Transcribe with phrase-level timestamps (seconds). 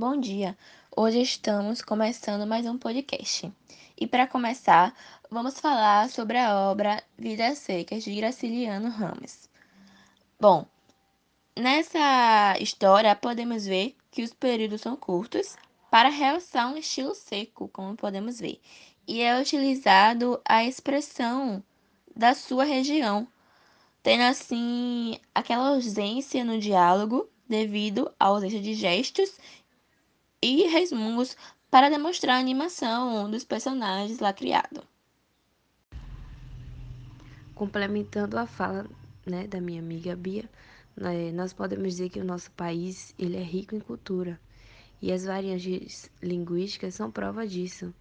[0.00, 0.56] bom dia.
[0.96, 3.52] Hoje estamos começando mais um podcast.
[4.00, 4.94] E para começar,
[5.30, 9.46] vamos falar sobre a obra Vidas Secas de Graciliano Ramos.
[10.40, 10.64] Bom,
[11.54, 15.54] nessa história podemos ver que os períodos são curtos
[15.90, 18.58] para realçar um estilo seco, como podemos ver,
[19.06, 21.62] e é utilizado a expressão
[22.16, 23.28] da sua região,
[24.02, 29.32] tendo assim aquela ausência no diálogo devido à ausência de gestos
[30.42, 31.36] e resmungos
[31.70, 34.82] para demonstrar a animação dos personagens lá criado.
[37.54, 38.86] Complementando a fala
[39.26, 40.48] né, da minha amiga Bia,
[40.96, 44.40] né, nós podemos dizer que o nosso país ele é rico em cultura
[45.00, 47.94] e as variantes linguísticas são prova disso,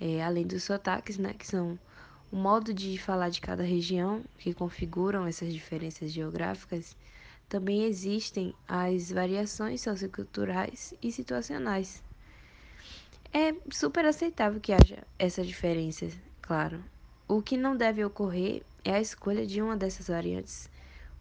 [0.00, 1.78] é, além dos sotaques, né, que são
[2.32, 6.96] o modo de falar de cada região que configuram essas diferenças geográficas
[7.50, 12.04] também existem as variações socioculturais e situacionais.
[13.32, 16.06] É super aceitável que haja essa diferença,
[16.42, 16.84] claro.
[17.28, 20.70] O que não deve ocorrer é a escolha de uma dessas variantes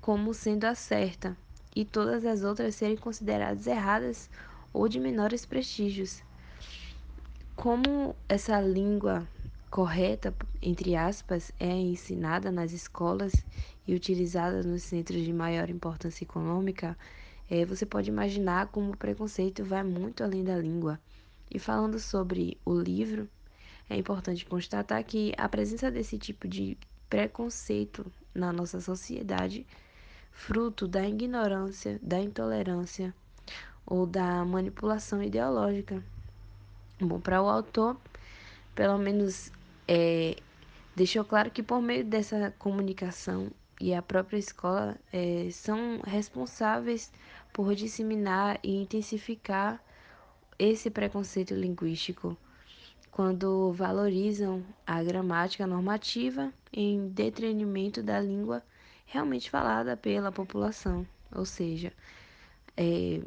[0.00, 1.36] como sendo a certa
[1.76, 4.30] e todas as outras serem consideradas erradas
[4.72, 6.22] ou de menores prestígios.
[7.56, 9.28] Como essa língua
[9.72, 13.32] correta, entre aspas, é ensinada nas escolas
[13.88, 16.94] e utilizada nos centros de maior importância econômica,
[17.50, 21.00] é, você pode imaginar como o preconceito vai muito além da língua.
[21.50, 23.26] E falando sobre o livro,
[23.88, 26.76] é importante constatar que a presença desse tipo de
[27.08, 29.66] preconceito na nossa sociedade,
[30.30, 33.14] fruto da ignorância, da intolerância
[33.86, 36.04] ou da manipulação ideológica.
[37.00, 37.96] Bom, para o autor,
[38.74, 39.50] pelo menos
[39.94, 40.36] é,
[40.96, 47.12] deixou claro que por meio dessa comunicação e a própria escola é, são responsáveis
[47.52, 49.84] por disseminar e intensificar
[50.58, 52.34] esse preconceito linguístico
[53.10, 58.62] quando valorizam a gramática normativa em detrimento da língua
[59.04, 61.92] realmente falada pela população, ou seja,
[62.78, 63.20] é,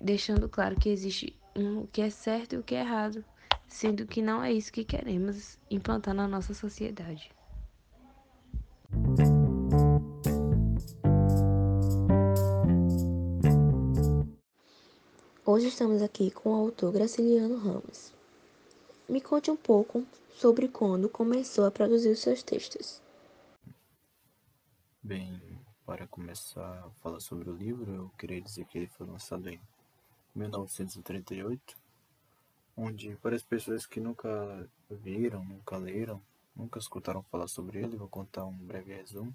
[0.00, 3.22] deixando claro que existe o que é certo e o que é errado
[3.74, 7.28] sendo que não é isso que queremos implantar na nossa sociedade.
[15.44, 18.14] Hoje estamos aqui com o autor Graciliano Ramos.
[19.08, 23.02] Me conte um pouco sobre quando começou a produzir os seus textos.
[25.02, 25.42] Bem,
[25.84, 29.60] para começar a falar sobre o livro, eu queria dizer que ele foi lançado em
[30.32, 31.83] 1938
[32.76, 36.20] onde para as pessoas que nunca viram, nunca leram,
[36.54, 39.34] nunca escutaram falar sobre ele, vou contar um breve resumo.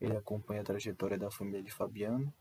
[0.00, 2.32] Ele acompanha a trajetória da família de Fabiano,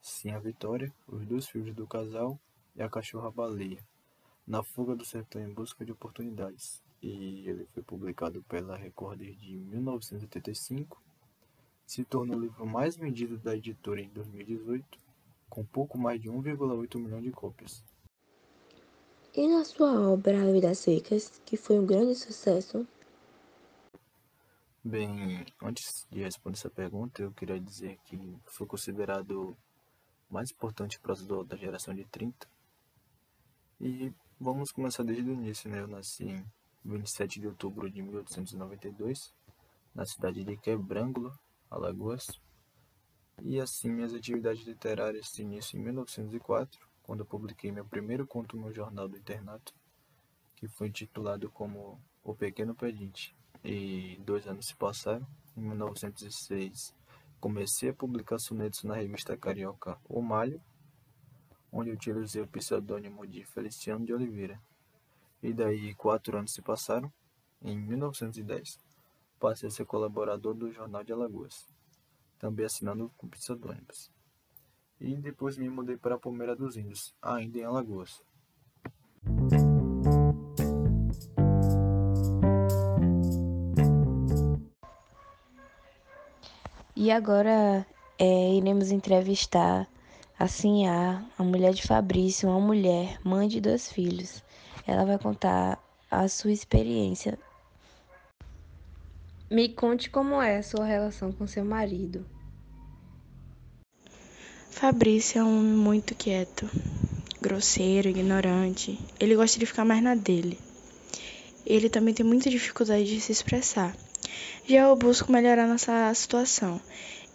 [0.00, 2.38] sim a Vitória, os dois filhos do casal
[2.74, 3.82] e a cachorra baleia,
[4.46, 6.82] na fuga do sertão em busca de oportunidades.
[7.02, 11.02] E ele foi publicado pela Record de 1985.
[11.86, 14.98] Se tornou o livro mais vendido da editora em 2018,
[15.48, 17.84] com pouco mais de 1,8 milhão de cópias.
[19.36, 22.88] E na sua obra A Vidas Secas, que foi um grande sucesso?
[24.82, 29.54] Bem, antes de responder essa pergunta, eu queria dizer que foi considerado
[30.30, 32.48] o mais importante próximo da geração de 30.
[33.78, 34.10] E
[34.40, 35.80] vamos começar desde o início, né?
[35.80, 36.42] Eu nasci em
[36.82, 39.34] 27 de outubro de 1892,
[39.94, 41.38] na cidade de Quebrangulo,
[41.70, 42.26] Alagoas.
[43.42, 48.74] E assim, minhas atividades literárias se iniciam em 1904, quando publiquei meu primeiro conto no
[48.74, 49.72] jornal do internato,
[50.56, 53.34] que foi intitulado como O Pequeno Pedinte.
[53.62, 55.24] E dois anos se passaram.
[55.56, 56.92] Em 1906,
[57.40, 60.60] comecei a publicar sonetos na revista carioca O Malho,
[61.70, 64.60] onde utilizei o pseudônimo de Feliciano de Oliveira.
[65.40, 67.12] E daí quatro anos se passaram.
[67.62, 68.80] Em 1910,
[69.38, 71.68] passei a ser colaborador do Jornal de Alagoas,
[72.38, 74.10] também assinando com pseudônimos
[75.00, 78.22] e depois me mudei para Palmeira dos Índios, ainda em Alagoas.
[86.94, 87.86] E agora
[88.18, 89.86] é, iremos entrevistar
[90.38, 94.42] a Sinhá, a mulher de Fabrício, uma mulher, mãe de dois filhos.
[94.86, 95.78] Ela vai contar
[96.10, 97.38] a sua experiência.
[99.50, 102.26] Me conte como é a sua relação com seu marido.
[104.78, 106.68] Fabrício é um homem muito quieto,
[107.40, 109.00] grosseiro, ignorante.
[109.18, 110.60] Ele gosta de ficar mais na dele.
[111.64, 113.96] Ele também tem muita dificuldade de se expressar.
[114.68, 116.78] Já eu busco melhorar nossa situação,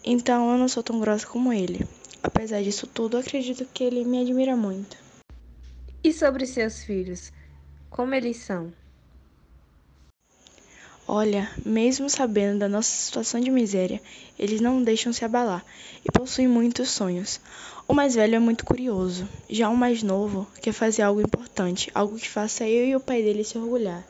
[0.05, 1.83] então eu não sou tão grossa como ele.
[2.21, 4.95] Apesar disso tudo, acredito que ele me admira muito.
[6.03, 7.31] E sobre seus filhos,
[7.89, 8.71] como eles são?
[11.13, 14.01] Olha, mesmo sabendo da nossa situação de miséria,
[14.39, 15.61] eles não deixam se abalar
[16.05, 17.37] e possuem muitos sonhos.
[17.85, 22.15] O mais velho é muito curioso, já o mais novo quer fazer algo importante, algo
[22.15, 24.07] que faça eu e o pai dele se orgulhar.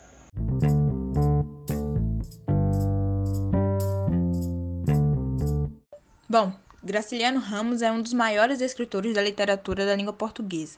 [6.30, 10.78] Bom, Graciliano Ramos é um dos maiores escritores da literatura da língua portuguesa.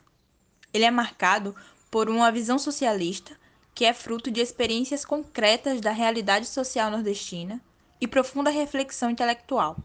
[0.74, 1.54] Ele é marcado
[1.92, 3.43] por uma visão socialista
[3.74, 7.62] que é fruto de experiências concretas da realidade social nordestina
[8.00, 9.78] e profunda reflexão intelectual.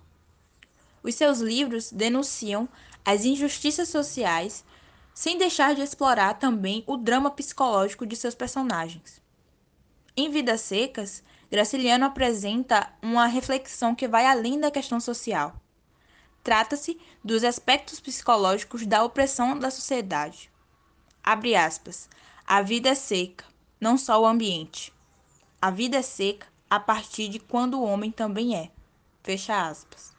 [1.03, 2.69] Os seus livros denunciam
[3.05, 4.65] as injustiças sociais,
[5.15, 9.23] sem deixar de explorar também o drama psicológico de seus personagens.
[10.17, 15.55] Em Vidas Secas, Graciliano apresenta uma reflexão que vai além da questão social.
[16.45, 20.51] Trata-se dos aspectos psicológicos da opressão da sociedade.
[21.23, 22.09] Abre aspas.
[22.47, 23.45] A vida é seca,
[23.81, 24.93] não só o ambiente.
[25.61, 28.71] A vida é seca a partir de quando o homem também é.
[29.23, 30.18] Fecha aspas.